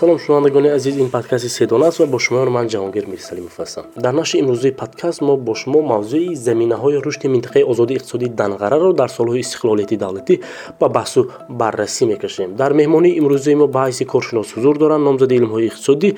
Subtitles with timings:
[0.00, 3.84] салом шунавандагони азиз ин подкасти седона аст ва бо шумоён ман ҷаҳонгир мирсалимов ҳастам.
[3.96, 9.10] Дар нашри имрӯзаи подкаст мо бо шумо мавзӯи заминаҳои рушди минтақаи озодии иқтисодии данғараро дар
[9.18, 10.34] солҳои истиқлолияти давлатӣ
[10.80, 11.20] ба баҳсу
[11.60, 12.48] баррасӣ мекашем.
[12.60, 16.08] Дар меҳмонии имрӯзаи мо ба ҳайси коршинос ҳузур доранд номзади илмҳои иқтисодӣ.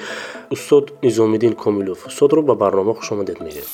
[0.55, 1.99] Устод низомиддин комилов.
[2.07, 3.69] Устодро ба барнома хушомадед мегӯям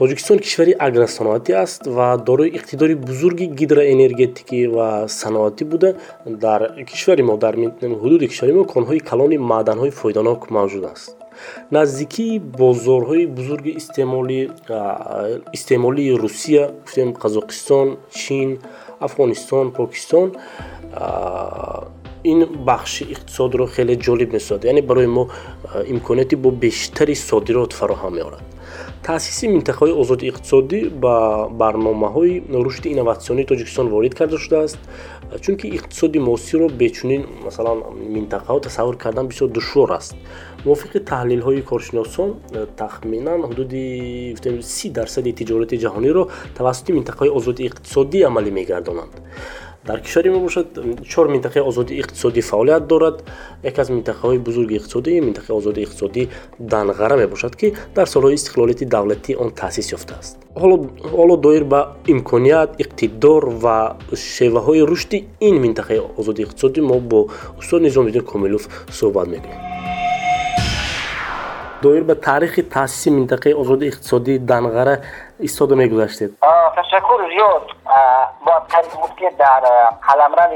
[0.00, 4.88] тоҷикистон кишвари агросаноатӣ аст ва дорои иқтидори бузурги гидроэнергетикӣ ва
[5.20, 5.90] саноатӣ буда.
[6.44, 7.54] Дар кишвари мо дар
[8.02, 11.10] ҳудуди кишвари мо конҳои калони маъданҳои фоиданок мавҷуд аст.
[11.76, 13.72] Наздикии бозорҳои бузурги
[15.56, 17.86] истеъмолии русия гуфтем қазоқистон
[18.20, 18.48] чин
[19.06, 20.26] афғонистон покистон
[22.24, 25.28] ин бахши иқтисодро хеле ҷолиб месозад яъне барои мо
[25.86, 28.42] имконияти бо бештари содирот фароҳам меорад.
[29.02, 31.14] Таъсиси минтақаҳои озоди иқтисодӣ ба
[31.60, 34.78] барномаҳои рушди инноватсионии тоҷикистон ворид карда шудааст
[35.40, 37.78] чунки иқтисоди муосирро бечунин масалан
[38.16, 40.14] минтақаҳо тасаввур кардан бисёр душвор аст.
[40.64, 42.30] Мувофиқи таҳлилҳои коршиносон
[42.76, 43.84] тахминан ҳудуди
[44.62, 46.22] си дарсади тиҷорати ҷаҳониро
[46.58, 49.14] тавассути минтақаҳои озоди иқтисодӣ амалӣ мегардонанд
[49.84, 50.66] дар кишвари мо бошад
[51.08, 53.22] чор минтақаи озодии иқтисодӣ фаъолият дорад.
[53.62, 56.28] Яке аз минтақаҳои бузурги иқтисодӣ минтақаи озодии иқтисодӣ
[56.72, 60.36] данғара мебошад ки дар солҳои истиқлолияти давлатӣ он таъсис ёфтааст
[61.16, 67.20] ҳоло доир ба имконият иқтидор ва шеваҳои рушди ин минтақаи озодии иқтисодӣ мо бо
[67.58, 68.62] устод низомиддин комилов
[68.98, 69.60] суҳбат мекунем.
[71.82, 74.94] Доир ба таърихи таъсиси минтақаи озодии иқтисодии данғара
[75.40, 75.74] ایستاد و
[76.76, 77.70] تشکر زیاد.
[78.46, 79.60] باید بود که در
[80.08, 80.50] قلمران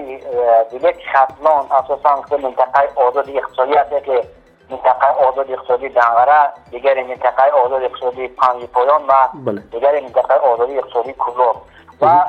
[0.70, 4.24] دیلک شطلان اساسا که منطقه آزاد اقتصادی هست که
[4.70, 9.60] منطقه آزاد اقتصادی دنگره دیگر منطقه آزاد اقتصادی پنج پایان و بله.
[9.60, 11.54] دیگر منطقه آزاد اقتصادی کلور
[12.00, 12.20] و بله.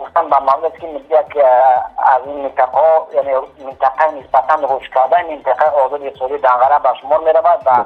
[0.00, 1.46] گفتم به مورد که میگه که
[1.98, 2.80] از این منطقه
[3.14, 3.30] یعنی
[3.64, 7.84] منطقه نسبتا روش کرده منطقه آزاد اقتصادی دنگره به شمار می‌رود و بله.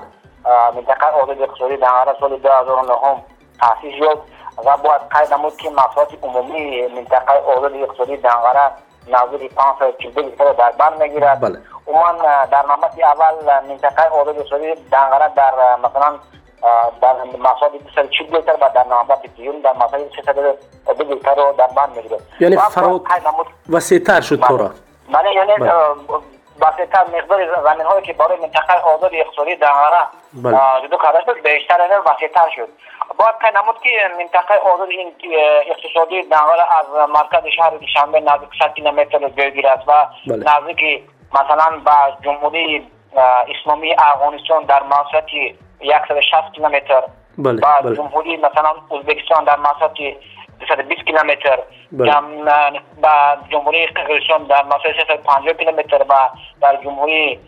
[0.76, 3.22] منطقه آزاد اقتصادی دنگره سال 2009
[3.60, 4.18] تحسیز شد.
[4.66, 8.70] و باید قید نمود که مفرات عمومی منطقه آزاد اقتصادی دنگره
[9.08, 11.40] نزدیک 542 هکتار در بر می‌گیرد.
[11.40, 11.58] بله.
[11.86, 12.12] عموما
[12.50, 16.18] در نوبت اول منطقه آزاد اقتصادی دنگره در مثلا
[17.00, 21.86] در مقصد 240 لیتر و در نوبت دیون در مقصد 302 لیتر رو در بر
[21.86, 22.20] می‌گیرد.
[22.40, 23.02] یعنی فرات
[23.70, 24.70] وسیعتر شد تو بله.
[25.12, 25.72] بله، یعنی بله.
[26.60, 29.98] بسیتر مقدار زمین هایی که برای منطقه آزاد اقتصادی دهاره
[30.32, 30.58] بله.
[30.82, 32.68] جدو کرده شد بیشتر اینا وسیعتر شد.
[33.18, 35.12] باید که نمود که منطقه آزاد این
[35.66, 39.92] اقتصادی دهاره از مرکز شهر دشنبه نزدیک 100 کیلومتر زیرگیر است و
[40.26, 40.36] بله.
[40.36, 41.02] نزدیک
[41.32, 42.88] مثلا به جمهوری
[43.60, 45.26] اسلامی افغانستان در مسافت
[45.80, 47.02] 160 کیلومتر.
[47.38, 47.96] بله، و بله.
[47.96, 49.96] جمهوری مثلا ازبکستان در مسافت
[50.60, 51.58] 320 کیلومتر.
[51.92, 52.12] بله.
[53.02, 56.14] در جمهوری قرقیزستان در مسای 350 کیلومتر و
[56.60, 57.40] در جمهوری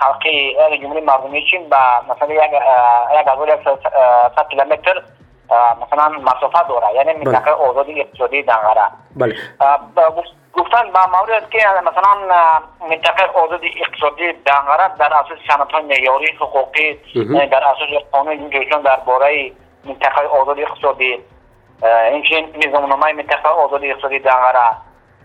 [0.00, 2.50] خلقی جمهوری مردمی چین با مثلا یک
[3.18, 3.28] یک
[4.36, 5.02] صد کیلومتر
[5.82, 6.94] مثلا مسافه داره.
[6.94, 7.24] یعنی بله.
[7.24, 8.86] منطقه آزادی اقتصادی دنگره
[9.16, 9.34] بله.
[10.52, 12.14] گفتن با مورد که مثلا
[12.90, 16.94] منطقه آزادی اقتصادی دنگره در اساس سنت های معیاری حقوقی
[17.46, 19.52] در اساس قانون جمهوری در باره
[19.84, 21.18] منطقه آزادی اقتصادی
[21.86, 24.70] اینکه نظام نمای منطقه آزاد اقتصادی دانگارا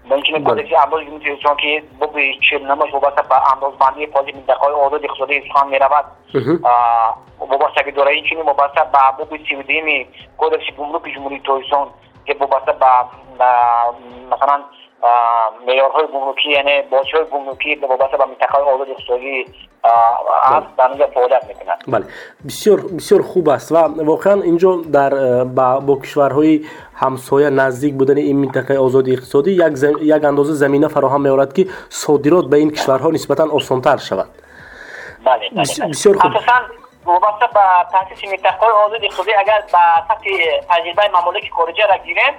[0.09, 0.41] با اینکه بله.
[0.41, 4.73] مقدسی انداز می‌تونید چون که ببی چه نمش وابسته به انداز بندی پالی منطقه های
[4.73, 6.05] آزاد اقتصادی اسکان می‌رود.
[7.39, 8.81] وابسته به دوره اینکه وابسته
[9.17, 10.07] به ببی سیودیمی
[10.37, 11.87] کودکس گمرک جمهوری ترکستان
[12.25, 13.09] که وابسته با
[14.31, 14.63] مثلا
[15.65, 19.45] میارهای گمرکی یعنی باشه های گمرکی به بابت به منطقه های آزاد اقتصادی
[20.43, 20.97] از بله.
[21.87, 22.05] بله.
[22.45, 26.65] بسیار بسیار خوب است و واقعا اینجا در با, با کشورهای
[26.95, 29.93] همسایه نزدیک بودن این منطقه آزاد اقتصادی یک, زم...
[30.01, 34.27] یک اندازه زمینه فراهم می آورد که صادرات به این کشورها نسبتا آسانتر شود.
[35.25, 35.89] بله, بله, بله.
[35.89, 36.31] بسیار خوب.
[36.31, 36.53] خصوصا
[37.07, 37.59] وابسته به
[37.91, 40.15] تاسیس مکتب‌های آزاد اقتصادی اگر به سطح
[40.69, 42.33] تجربه ممالک خارجه را گیریم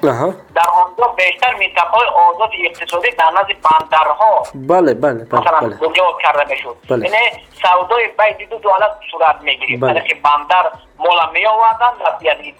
[0.55, 5.77] در آنجا بیشتر مکتب‌های آزاد اقتصادی در نزد بندرها بله بله بله مثلا بله.
[5.77, 7.11] بنیاد کرده می‌شد بله.
[7.11, 10.01] یعنی سودای بین دو دولت صورت می‌گیرید بله.
[10.01, 12.27] که بندر مولا می آوردن و بله.
[12.27, 12.55] یعنی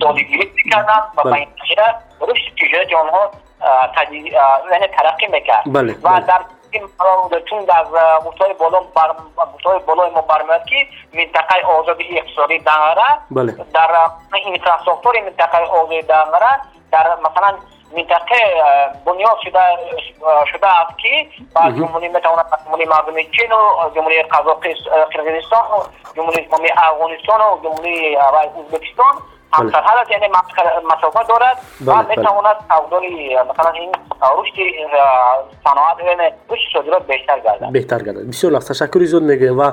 [0.00, 1.32] دادگیری می‌کردن بله، و بله.
[1.32, 1.48] به این
[2.20, 3.30] رشد تجارت آنها
[4.70, 5.96] یعنی ترقی می‌کرد بله.
[6.02, 6.40] و در
[6.72, 6.88] این
[7.50, 7.84] چون در
[8.26, 9.14] مطای بالا بر
[9.54, 13.52] مطای بالای ما برمیاد که منطقه آزاد اقتصادی دانگره بله.
[13.74, 13.90] در
[14.34, 16.60] اینفراستراکتور منطقه آزاد دانگره
[16.92, 17.58] در مثلا
[17.96, 18.36] منطقه
[19.06, 19.60] بنیاد شده
[20.52, 25.82] شده است که بعد جمهوری می‌تواند جمهوری مردم چین و جمهوری قزاقستان و
[26.16, 29.14] جمهوری اسلامی افغانستان و جمهوری ازبکستان
[29.52, 29.66] بله.
[29.66, 30.26] مقصد هست یعنی
[30.96, 31.56] مسافه دارد.
[31.80, 32.08] بله، و بله.
[32.08, 33.02] می‌تواند اولاد
[33.50, 34.54] مثلا این رشد
[35.64, 37.72] صناعت یعنی رشد صادرات بیشتر گردد.
[37.72, 38.28] بهتر گردد.
[38.28, 38.68] بسیار لطف.
[38.68, 39.70] تشکر زود نگه و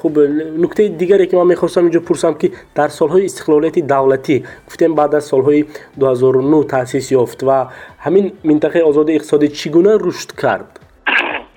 [0.00, 0.18] خوب
[0.58, 5.24] نکته دیگری که من می‌خواستم اینجا پرسم که در سالهای استقلالیت دولتی گفتیم بعد از
[5.24, 5.64] سالهای
[6.00, 7.66] 2009 تاسیس یافت و
[7.98, 10.80] همین منطقه آزاد اقتصادی چگونه رشد کرد؟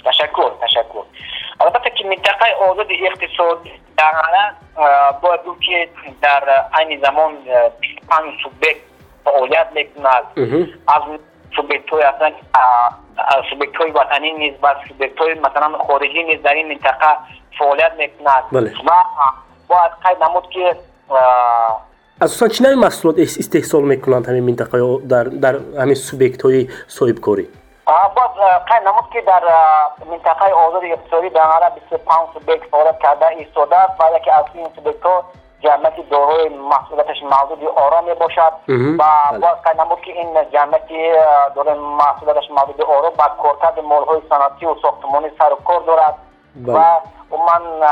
[0.05, 1.03] تشکر تشکر.
[1.61, 4.11] البته که منطقه آزاد اقتصادی در
[5.21, 5.89] باید که
[6.21, 6.43] در
[6.79, 7.31] این زمان
[7.79, 8.77] 25 سوبک
[9.25, 10.23] فعالیت می‌کند.
[10.87, 11.01] از
[11.55, 12.31] سوبکت های اصلا
[13.49, 17.17] سوبکت های وطنی نیز و سوبکت های مثلا خارجی نیز در این منطقه
[17.59, 18.43] فعالیت می‌کند.
[18.51, 18.69] بله.
[18.69, 18.91] و
[19.67, 20.75] باید قید نمود که
[22.21, 27.47] اساسا چی نوع محصولات استحصال می‌کنند همین منطقه در در همین سوبکت های صاحب کاری
[27.85, 28.29] باز
[28.65, 29.43] قید نمود که در
[30.09, 34.01] منطقه آزاد اقتصادی در حالا 25 سوبکت فعالیت کرده ایستاده است.
[34.01, 35.23] و یکی از این سوبکت ها
[35.59, 38.53] جمعیت داروی محصولاتش محدود آرام می باشد
[38.99, 40.87] و باز قید نمود که این جمعیت
[41.55, 46.15] داروی محصولاتش محدود آرام با کارکرد مال های صنعتی و ساختمانی سر و کار دارد.
[46.67, 46.79] و
[47.31, 47.87] من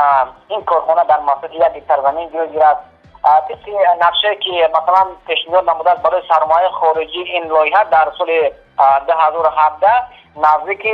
[0.48, 2.78] این کارخانه در منطقه یک سرزمین گیرد.
[3.22, 3.68] طبق
[4.00, 9.88] نقشه که مثلا پیشنهاد نموده برای سرمایه خارجی این لایحه در سال 2017
[10.36, 10.86] نزدیک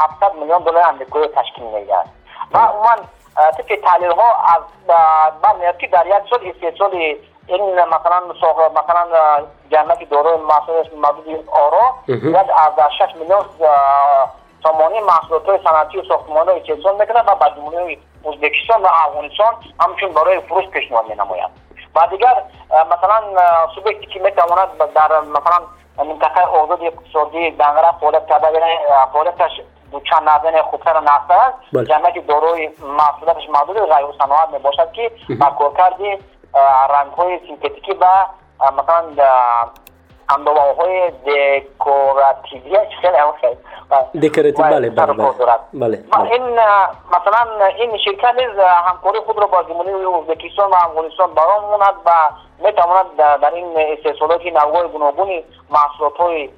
[0.00, 2.08] 700 میلیون دلار آمریکایی تشکیل می‌گیرد
[2.52, 2.96] و عموما
[3.36, 4.62] طبق تحلیل ها از
[5.42, 7.16] برمیاد که در یک سال استحصال
[7.46, 8.20] این مثلا
[8.70, 9.06] مثلا
[9.70, 13.44] جمعیت دارای محصول محدود آرا یک از 6 میلیون
[14.62, 17.98] سامانی محصولات های صنعتی و ساختمان های استحصال می‌کنه و به جمهوری
[18.28, 21.50] ازبکستان و افغانستان همچون برای فروش پیشنهاد می نماید
[21.94, 23.22] و دیگر مثلا
[23.74, 25.66] سوبکتی که می‌تواند در مثلا
[26.04, 28.78] منطقه آزاد اقتصادی دنگره فعالیت کرده یعنی
[29.12, 29.50] فعالیتش
[30.10, 31.88] چند نظن خوبتر نسته است.
[31.88, 35.10] جمعیت داروی محصولاتش محدود غیر صناعت می باشد که
[35.40, 35.94] با کارکرد
[36.90, 38.06] رنگ های سینتتیکی و
[38.72, 39.04] مثلا
[40.36, 44.28] اندامه دکوراتیوی خیلی خیلی.
[44.28, 45.12] دکوراتیو بله بله
[45.72, 46.04] بله.
[46.32, 46.42] این
[47.10, 49.18] مثلا این شرکت نیز همکاری
[52.60, 56.50] می‌تواند در این استحصالات نوع گوناگونی محصولات های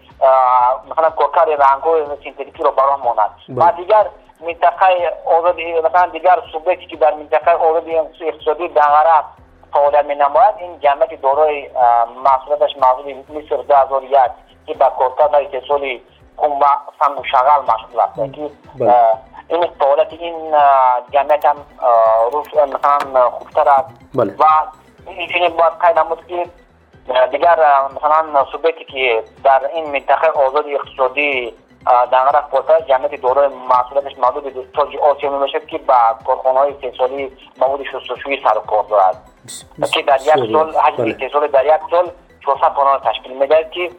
[0.91, 4.07] مثلا کارکر رنگ های سینتتیکی را برام موند و دیگر
[4.41, 9.25] منطقه آزادی مثلا دیگر سوبکتی که در منطقه آزادی اقتصادی دنگره
[9.73, 11.71] فعالیت می نماید این جمعیت دارای
[12.25, 14.19] محصولاتش محصول مصر 2001
[14.67, 16.03] که با کارکرد اتصالی
[16.37, 16.65] خون و
[17.01, 18.35] سنگ و شغل مشغول است.
[18.35, 18.51] که
[19.49, 20.55] این فعالیت این
[21.13, 21.57] جمعیت هم
[22.55, 23.89] مثلا خوبتر است.
[24.15, 24.45] و
[25.07, 26.47] این باید قید نمود که
[27.31, 27.57] دیگر
[27.97, 31.55] مثلا سوبتی که در این منطقه آزاد اقتصادی
[31.87, 35.95] در غرب پوتا جمعیت دوره محصولاتش محدود تاج آسیا می که با
[36.27, 39.17] کارخانه های استحصالی مواد شستشویی سر کار دارد.
[39.93, 42.11] که در یک سال حجم استحصال در یک سال
[42.45, 43.91] 400 تن تشکیل می‌دهد که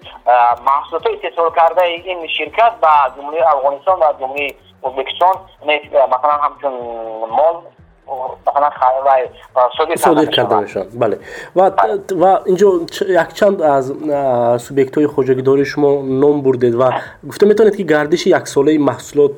[0.66, 5.34] محصولات استحصال کرده این شرکت با جمهوری افغانستان و جمهوری ازبکستان
[5.92, 6.74] مثلا همچون
[7.30, 7.62] مال
[9.96, 11.20] صادر کرده باشند بله.
[11.56, 11.72] و
[12.16, 12.72] و اینجا
[13.08, 13.94] یک چند از
[14.64, 16.92] سوبیکت های خوجگیداری شما نام بردید و
[17.28, 19.32] گفته می‌تونید که گردش یک ساله محصولات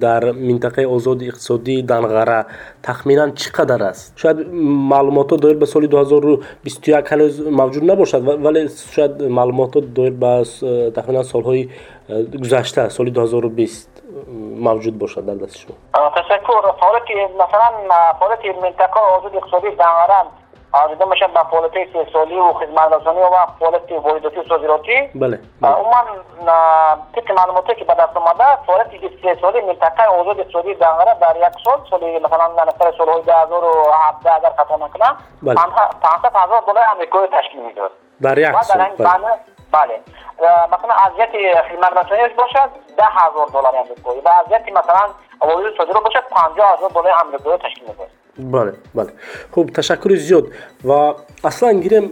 [0.00, 2.46] در منطقه آزاد اقتصادی دنغره
[2.82, 9.78] تخمینا چقدر است؟ شاید معلومات دایر به سال 2021 هنوز موجود نباشد ولی شاید معلومات
[9.94, 10.44] دایر به
[10.96, 11.68] تخمینا سالهای
[12.42, 14.01] گذشته سال 2020
[14.58, 15.74] موجود باشد در دست شما
[16.10, 16.72] تشکر.
[16.80, 17.68] فعالیت مثلا
[18.18, 20.26] فعالیت منطقه آزاد اقتصادی دنگرم
[20.72, 25.10] آزاده میشه به فعالیت استحصالی و خدمت رسانی و فعالیت وارداتی و صادراتی.
[25.14, 26.04] بله عموما
[27.14, 31.80] طبق معلوماتی که به دست آمده فعالیت استحصالی منطقه آزاد اقتصادی دنگره در یک سال.
[31.90, 35.16] سال مثلا در نفر سالهای 2017 اگر خطا نکنم.
[36.02, 37.90] 500 هزار دلار امریکایی تشکیل می‌داد.
[38.22, 38.86] در یک سال
[39.72, 40.00] بله.
[40.72, 41.28] مثلا ازیت
[41.70, 45.02] خدمت رسانیش باشد ده هزار دلار امریکایی و ازیت مثلا
[45.40, 49.12] وارد صادره باشد پنجاه هزار دلار امریکایی تشکیل میده بله بله.
[49.50, 50.46] خوب تشکر زیاد.
[50.84, 51.14] و
[51.44, 52.10] اصلا گیریم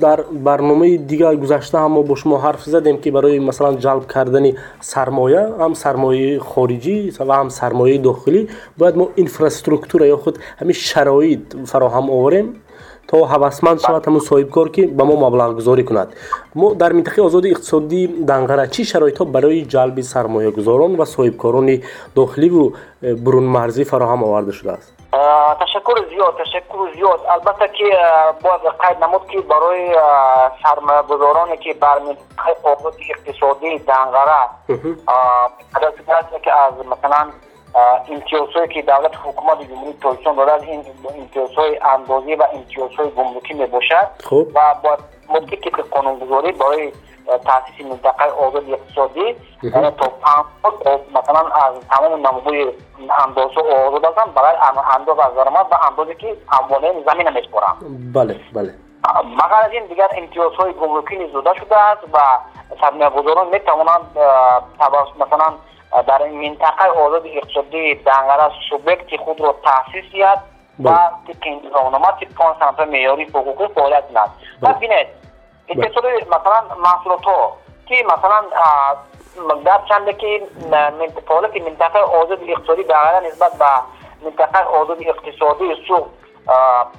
[0.00, 4.52] در برنامه دیگر گذشته هم ما با شما حرف زدیم که برای مثلا جلب کردن
[4.80, 8.48] سرمایه هم سرمایه خارجی و هم سرمایه داخلی
[8.78, 12.62] باید ما اینفراسترکتور یا خود همین شرایط فراهم آوریم.
[13.08, 16.14] تا هوسمند شود همون صاحب کار که به ما مبلغ گذاری کند.
[16.54, 21.36] ما در منطقه آزاد اقتصادی دنگره چی شرایط ها برای جلب سرمایه گذاران و صاحب
[21.36, 21.82] کاران
[22.16, 22.70] داخلی و
[23.02, 24.94] برون مرزی فراهم آورده شده است؟
[25.60, 27.20] تشکر زیاد تشکر زیاد.
[27.30, 27.84] البته که
[28.42, 29.94] باید قید نمود که برای
[30.62, 31.48] سرمایه گذارانی
[38.08, 40.84] امتیازهایی که دولت حکومت جمهوری ترکستان دارد این
[41.18, 44.46] امتیازهای اندازی و امتیازهای گمرکی می‌باشد خب.
[44.54, 44.98] و با
[45.28, 46.92] مدتی که قانونگذاری برای
[47.28, 49.36] تاسیس منطقه آزاد اقتصادی
[49.72, 50.44] تا پنج
[51.14, 52.72] مثلا از تمام نمودهای
[53.26, 54.56] اندازه آزاد هستند برای
[54.96, 58.74] انداز از درآمد و اندازی که اموال زمین میسپرند بله بله.
[59.24, 62.18] مگر از این دیگر امتیازهای گمرکی نیز داده شده است و
[62.80, 64.18] سرمایه‌گذاران می‌توانند
[65.20, 65.54] مثلا
[66.06, 70.42] در این منطقه آزاد اقتصادی دنگره سوبکت خود را تاسیس کرد
[70.84, 70.90] و
[71.26, 74.30] طبق راهنما طبق سنت معیاری حقوقی فعالیت کنند
[74.62, 75.06] و بینید
[75.68, 78.44] اقتصاد مثلا محصولات ها که مثلا
[79.64, 80.42] در چنده که
[81.28, 83.64] فعالیت منطقه آزاد اقتصادی دنگره نسبت به
[84.24, 86.06] منطقه آزاد اقتصادی سوق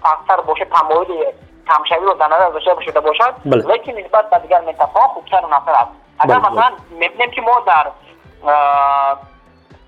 [0.06, 1.26] اکثر باشه تمایل
[1.68, 3.34] کمشوی رو در نظر داشته شده باشد.
[3.46, 5.92] لیکن نسبت به دیگر منطقه خوبتر و است.
[6.20, 7.88] اگر مثلا می‌بینیم که ما در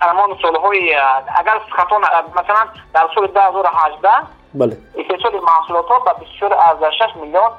[0.02, 0.96] امان سالهای
[1.38, 4.10] اگر خطا مثلا در سال 2018
[4.54, 4.78] بله.
[4.98, 7.50] استحصال محصولات ها به بسیار از 6 میلیون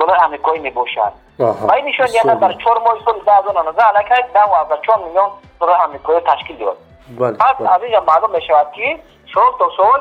[0.00, 4.96] دلار امریکایی می باشد و این نشون یعنی در 4 ماه سال 2019 علیکه 10
[5.06, 5.28] میلیون
[5.60, 6.76] دلار امریکایی تشکیل داد.
[7.18, 9.00] بله پس از اینجا معلوم می شود که
[9.34, 10.00] سال تا سال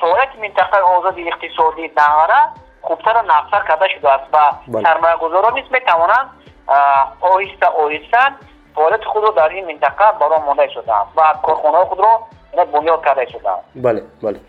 [0.00, 2.48] فعالیت منطقه آزاد اقتصادی دهاره
[2.82, 4.38] خوبتر و نقصر کرده شده است و
[4.82, 6.30] سرمایه گذاران نیست می توانند
[7.20, 8.34] آهسته آهسته
[8.78, 13.26] فعالیت خود رو در این منطقه برای مانده شده و کارخانه خود رو بنیاد کرده
[13.26, 14.40] شده بله بله.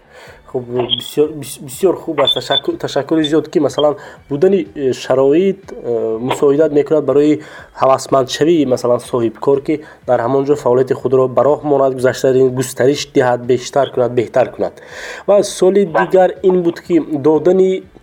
[0.53, 0.61] خب
[0.97, 1.27] بسیار
[1.65, 2.37] بسیار خوب است.
[2.37, 3.95] تشکر تشکر زیاد که مثلا
[4.29, 5.73] بودن شرایط
[6.21, 7.39] مساعدت می‌کند برای
[7.75, 13.07] هوسمند شوی مثلا صاحب کار که در همانجا فعالیت خود را براه ماند گذشته گسترش
[13.13, 14.81] دهد بیشتر کند بهتر کند.
[15.27, 17.59] و سال دیگر این بود که دادن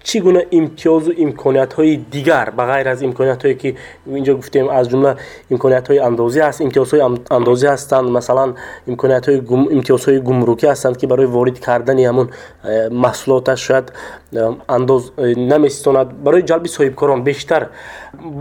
[0.08, 3.70] чӣ гуна имтиёзу имкониятҳои дигар ба ғайр аз имкониятҳое ки
[4.18, 5.12] инҷо гуфтем аз ҷумла
[5.54, 7.02] имкониятҳои андозӣ ҳаст имтиёзҳои
[7.38, 8.50] андозӣ ҳастанд масалан
[8.90, 9.38] имкониятҳои
[9.76, 16.08] имтиёзҳои гумрукӣ ҳастанд ки барои ворид кардани ҳамун э, маҳсулоташ шояд э, андоз э, намесистонад
[16.26, 17.62] барои ҷалби соҳибкорон бештар.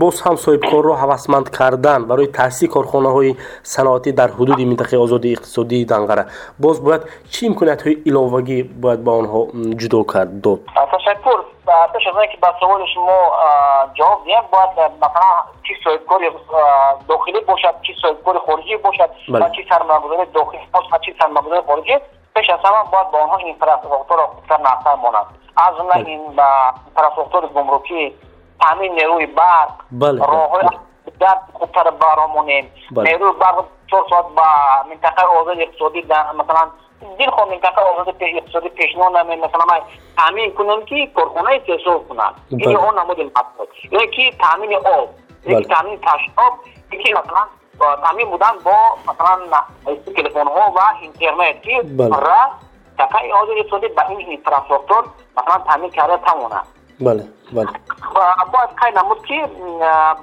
[0.02, 2.00] Боз ҳам соҳибкорро ҳавасманд кардан.
[2.10, 3.32] Барои таъсиси корхонаҳои
[3.74, 6.24] саноатӣ дар ҳудуди минтақаи озоди иқтисодии дангара
[6.64, 9.40] боз бояд чӣ имкониятҳои иловагӣ бояд ба онҳо
[9.80, 10.60] ҷудо кард дод?
[10.92, 13.32] Ташаккур های با پیش از که به سوال شما
[13.94, 16.20] جواب دیم باید مثلا چی صاحبکار
[17.08, 21.98] داخلی باشد چی صاحبکار خارجی باشد و چی سرمایه‌گذاری داخلی باشد چی سرمایه‌گذاری خارجی
[22.36, 26.20] پیش از همه باید با آنها اینفراستراکچور را خوبتر نقطه ماند از جمله این
[26.86, 28.14] اینفراستراکچور گمرکی
[28.60, 29.70] تامین نیروی برق
[30.02, 30.68] راههای
[31.20, 32.72] در خوبتر برامونیم.
[32.90, 34.42] نیروی برق چهار ساعت با
[34.90, 36.02] منطقه آزاد اقتصادی
[36.38, 36.70] مثلا
[37.18, 39.80] دیر خو منطقه آزاد اقتصادی پیشنهاد نمی مثلا ما
[40.16, 45.08] تامین کنم که کارخانه تأسیس کنن این اون نمود مقصد یکی تامین آب.
[45.46, 46.52] یکی تامین تشناب
[46.92, 47.46] یکی مثلا
[47.96, 48.76] تامین بودن با
[49.08, 49.38] مثلا
[50.16, 51.62] تلفن ها و اینترنت.
[51.62, 52.50] که را
[52.98, 55.04] تقای آزاد اقتصادی به این اینفراستراکچور
[55.36, 56.60] مثلا تامین کرده تمونه
[57.00, 57.66] بله بله.
[58.14, 59.46] و باز کای نمود که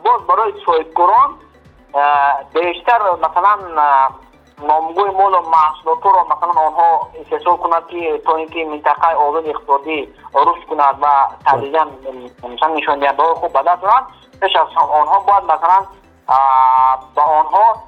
[0.03, 1.37] باز برای صاحبکاران
[2.53, 3.57] بیشتر مثلا
[4.61, 10.13] نامگوی مول و محصولات را مثلا آنها استحصال کنند که تا اینکه منطقه آزاد اقتصادی
[10.35, 11.07] رشد کند و
[11.45, 11.87] تدریجا
[12.43, 13.81] مثلا نشان دهنده خوب به دست
[14.41, 15.85] پیش از آنها باید مثلا
[17.15, 17.83] با آنها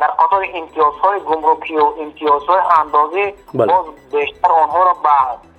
[0.00, 5.08] در قطار امتیازهای گمرکی و امتیازهای اندازه باز بیشتر آنها را به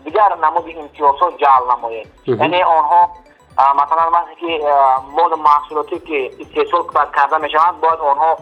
[0.03, 2.07] دیگر نمود امتیازها جعل نماید.
[2.25, 3.09] یعنی آنها
[3.57, 4.65] مثلا وقتی که
[5.11, 6.83] مال محصولاتی که استحصال
[7.15, 8.37] کرده می شوند باید آنها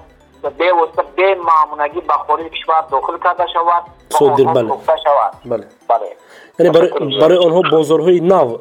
[0.49, 3.83] به واسطه به معمونگی به خارج کشور داخل کرده شود.
[4.09, 4.67] صادر بله.
[4.85, 5.33] شود.
[5.45, 5.67] بله.
[5.89, 6.15] بله.
[6.59, 8.57] یعنی برای برای آنها بازارهای نو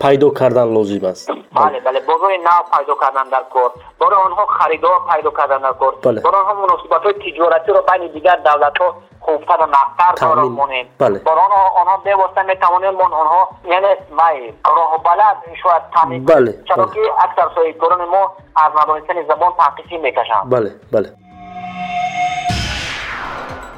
[0.00, 1.30] پیدا کردن لازم است.
[1.30, 2.00] بله بله.
[2.00, 3.70] بازار نو پیدا کردن در کار.
[4.00, 5.94] برای آنها خریدار پیدا کردن در کار.
[6.02, 6.20] بله.
[6.20, 10.88] برای آنها مناسبت های تجارتی رو بین دیگر دولت ها خوبتر و نقدر دارن مونیم
[10.98, 11.18] بله.
[11.18, 11.38] برای
[11.80, 12.02] آنها
[12.46, 16.62] می توانیم من آنها یعنی مای راه بلد شاید تامین بله.
[16.68, 16.94] چرا بله.
[16.94, 21.23] که اکثر صاحبکاران ما از ندانستن زبان تنقیصی می‌کشند بله بله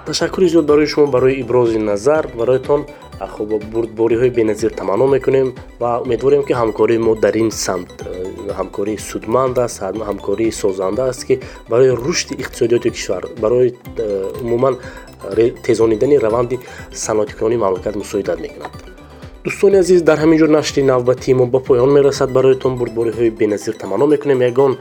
[0.06, 2.86] ташаккури зиёд барои шумо барои ибрози назар бароятон
[3.34, 8.98] хуб бурдбориҳои беназир таманно мекунем ва умедворем ки ҳамкории мо дар ин самт э, ҳамкории
[9.10, 11.34] судманд аст ҳамкории созанда аст ки
[11.68, 14.75] барои рушди иқтисодиёти кишвар барои э, умуман
[15.36, 16.60] э, тезонидани раванди
[16.92, 18.96] саноатикунонии мамлакат мусоидат мекунад
[19.47, 22.31] дӯстони азиз дар ҳамин ҷо нашри навбатии мо ба поён мерасад.
[22.37, 24.81] Бароятон бурдбориҳои беназир таманно мекунем ягон э,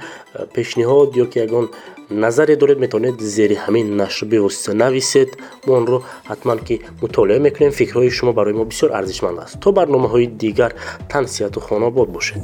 [0.56, 1.66] пешниҳод ёки ягон
[2.24, 5.30] назаре доред метавонед зери ҳамин нашр бевосита нависед.
[5.66, 5.98] Мо онро
[6.32, 9.60] ҳатман ки мутолиа мекунем фикрҳои шумо барои мо бисёр арзишманд аст.
[9.64, 10.72] То барномаҳои дигар
[11.14, 12.42] тансияту хонобод бошед.